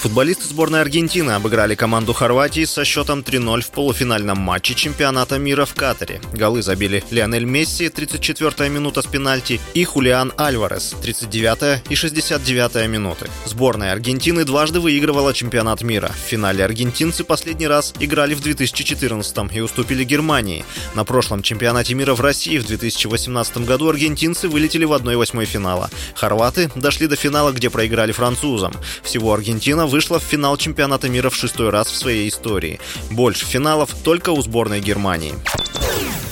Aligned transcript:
Футболисты 0.00 0.44
сборной 0.46 0.80
Аргентины 0.80 1.32
обыграли 1.32 1.74
команду 1.74 2.14
Хорватии 2.14 2.64
со 2.64 2.86
счетом 2.86 3.20
3-0 3.20 3.60
в 3.60 3.70
полуфинальном 3.70 4.38
матче 4.38 4.74
чемпионата 4.74 5.36
мира 5.36 5.66
в 5.66 5.74
Катаре. 5.74 6.22
Голы 6.32 6.62
забили 6.62 7.04
Лионель 7.10 7.44
Месси, 7.44 7.88
34-я 7.88 8.70
минута 8.70 9.02
с 9.02 9.06
пенальти, 9.06 9.60
и 9.74 9.84
Хулиан 9.84 10.32
Альварес, 10.38 10.96
39-я 11.02 11.82
и 11.90 11.94
69-я 11.94 12.86
минуты. 12.86 13.28
Сборная 13.44 13.92
Аргентины 13.92 14.44
дважды 14.46 14.80
выигрывала 14.80 15.34
чемпионат 15.34 15.82
мира. 15.82 16.08
В 16.08 16.30
финале 16.30 16.64
аргентинцы 16.64 17.22
последний 17.22 17.66
раз 17.66 17.92
играли 18.00 18.32
в 18.32 18.40
2014 18.40 19.54
и 19.54 19.60
уступили 19.60 20.04
Германии. 20.04 20.64
На 20.94 21.04
прошлом 21.04 21.42
чемпионате 21.42 21.92
мира 21.92 22.14
в 22.14 22.22
России 22.22 22.56
в 22.56 22.66
2018 22.66 23.58
году 23.66 23.90
аргентинцы 23.90 24.48
вылетели 24.48 24.86
в 24.86 24.94
1-8 24.94 25.44
финала. 25.44 25.90
Хорваты 26.14 26.70
дошли 26.74 27.06
до 27.06 27.16
финала, 27.16 27.52
где 27.52 27.68
проиграли 27.68 28.12
французам. 28.12 28.72
Всего 29.02 29.34
Аргентина 29.34 29.89
вышла 29.90 30.18
в 30.18 30.22
финал 30.22 30.56
чемпионата 30.56 31.08
мира 31.08 31.28
в 31.28 31.34
шестой 31.34 31.70
раз 31.70 31.88
в 31.88 31.96
своей 31.96 32.28
истории. 32.28 32.80
Больше 33.10 33.44
финалов 33.44 33.94
только 34.02 34.30
у 34.30 34.40
сборной 34.40 34.80
Германии. 34.80 35.34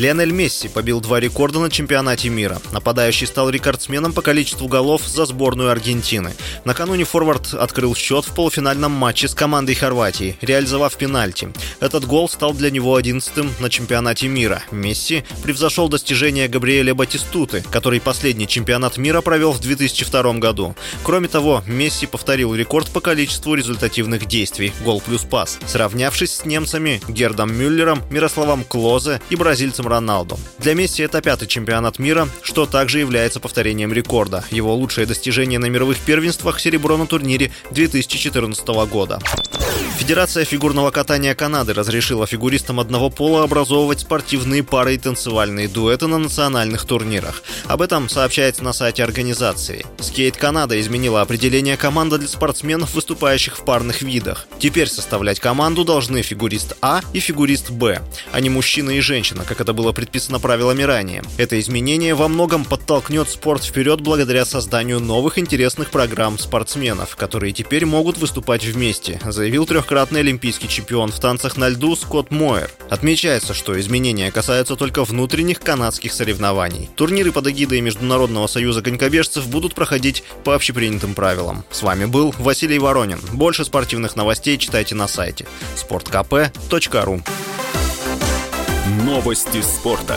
Лионель 0.00 0.32
Месси 0.32 0.68
побил 0.68 1.02
два 1.02 1.20
рекорда 1.20 1.58
на 1.58 1.68
чемпионате 1.68 2.30
мира. 2.30 2.58
Нападающий 2.72 3.26
стал 3.26 3.50
рекордсменом 3.50 4.14
по 4.14 4.22
количеству 4.22 4.66
голов 4.66 5.02
за 5.06 5.26
сборную 5.26 5.68
Аргентины. 5.68 6.32
Накануне 6.64 7.04
форвард 7.04 7.52
открыл 7.52 7.94
счет 7.94 8.24
в 8.24 8.34
полуфинальном 8.34 8.92
матче 8.92 9.28
с 9.28 9.34
командой 9.34 9.74
Хорватии, 9.74 10.38
реализовав 10.40 10.96
пенальти. 10.96 11.52
Этот 11.80 12.06
гол 12.06 12.30
стал 12.30 12.54
для 12.54 12.70
него 12.70 12.96
одиннадцатым 12.96 13.52
на 13.60 13.68
чемпионате 13.68 14.26
мира. 14.28 14.62
Месси 14.70 15.22
превзошел 15.42 15.90
достижение 15.90 16.48
Габриэля 16.48 16.94
Батистуты, 16.94 17.62
который 17.70 18.00
последний 18.00 18.48
чемпионат 18.48 18.96
мира 18.96 19.20
провел 19.20 19.52
в 19.52 19.60
2002 19.60 20.32
году. 20.38 20.74
Кроме 21.04 21.28
того, 21.28 21.62
Месси 21.66 22.06
повторил 22.06 22.54
рекорд 22.54 22.88
по 22.88 23.02
количеству 23.02 23.54
результативных 23.54 24.24
действий– 24.24 24.72
гол 24.82 25.02
плюс 25.02 25.24
пас, 25.24 25.58
сравнявшись 25.66 26.36
с 26.36 26.44
немцами 26.46 27.02
Гердом 27.06 27.52
Мюллером, 27.54 28.02
Мирославом 28.08 28.64
Клозе 28.64 29.20
и 29.28 29.36
бразильцем 29.36 29.89
Роналду. 29.90 30.38
Для 30.58 30.74
Месси 30.74 31.02
это 31.02 31.20
пятый 31.20 31.46
чемпионат 31.46 31.98
мира, 31.98 32.28
что 32.42 32.64
также 32.64 33.00
является 33.00 33.40
повторением 33.40 33.92
рекорда. 33.92 34.44
Его 34.50 34.74
лучшее 34.74 35.06
достижение 35.06 35.58
на 35.58 35.66
мировых 35.66 35.98
первенствах– 35.98 36.58
серебро 36.60 36.96
на 36.96 37.06
турнире 37.06 37.52
2014 37.70 38.66
года. 38.90 39.18
Федерация 40.00 40.46
фигурного 40.46 40.90
катания 40.90 41.34
Канады 41.34 41.74
разрешила 41.74 42.26
фигуристам 42.26 42.80
одного 42.80 43.10
пола 43.10 43.44
образовывать 43.44 44.00
спортивные 44.00 44.64
пары 44.64 44.94
и 44.94 44.98
танцевальные 44.98 45.68
дуэты 45.68 46.06
на 46.06 46.16
национальных 46.16 46.86
турнирах. 46.86 47.42
Об 47.66 47.82
этом 47.82 48.08
сообщается 48.08 48.64
на 48.64 48.72
сайте 48.72 49.04
организации. 49.04 49.84
Скейт 49.98 50.38
Канада 50.38 50.80
изменила 50.80 51.20
определение 51.20 51.76
команда 51.76 52.16
для 52.16 52.28
спортсменов, 52.28 52.94
выступающих 52.94 53.58
в 53.58 53.64
парных 53.66 54.00
видах. 54.00 54.46
Теперь 54.58 54.88
составлять 54.88 55.38
команду 55.38 55.84
должны 55.84 56.22
фигурист 56.22 56.78
А 56.80 57.02
и 57.12 57.20
фигурист 57.20 57.70
Б, 57.70 58.00
а 58.32 58.40
не 58.40 58.48
мужчина 58.48 58.92
и 58.92 59.00
женщина, 59.00 59.44
как 59.46 59.60
это 59.60 59.74
было 59.74 59.92
предписано 59.92 60.40
правилами 60.40 60.82
ранее. 60.82 61.22
Это 61.36 61.60
изменение 61.60 62.14
во 62.14 62.28
многом 62.28 62.64
подтолкнет 62.64 63.28
спорт 63.28 63.62
вперед 63.62 64.00
благодаря 64.00 64.46
созданию 64.46 64.98
новых 64.98 65.38
интересных 65.38 65.90
программ 65.90 66.38
спортсменов, 66.38 67.16
которые 67.16 67.52
теперь 67.52 67.84
могут 67.84 68.16
выступать 68.16 68.64
вместе, 68.64 69.20
заявил 69.26 69.66
трехкратный 69.66 69.89
трехкратный 69.90 70.20
олимпийский 70.20 70.68
чемпион 70.68 71.10
в 71.10 71.18
танцах 71.18 71.56
на 71.56 71.68
льду 71.68 71.96
Скотт 71.96 72.30
Мойер. 72.30 72.70
Отмечается, 72.88 73.54
что 73.54 73.78
изменения 73.80 74.30
касаются 74.30 74.76
только 74.76 75.02
внутренних 75.02 75.58
канадских 75.58 76.12
соревнований. 76.12 76.88
Турниры 76.94 77.32
под 77.32 77.48
эгидой 77.48 77.80
Международного 77.80 78.46
союза 78.46 78.82
конькобежцев 78.82 79.48
будут 79.48 79.74
проходить 79.74 80.22
по 80.44 80.54
общепринятым 80.54 81.14
правилам. 81.14 81.64
С 81.72 81.82
вами 81.82 82.04
был 82.04 82.32
Василий 82.38 82.78
Воронин. 82.78 83.20
Больше 83.32 83.64
спортивных 83.64 84.14
новостей 84.14 84.58
читайте 84.58 84.94
на 84.94 85.08
сайте 85.08 85.44
sportkp.ru 85.74 87.22
Новости 89.04 89.60
спорта. 89.60 90.16